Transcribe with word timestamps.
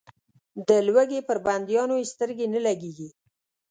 د 0.67 0.69
لوږې 0.87 1.19
پر 1.27 1.37
بندیانو 1.45 1.95
یې 2.01 2.09
سترګې 2.13 2.45
نه 2.53 2.59
لګېږي. 2.65 3.09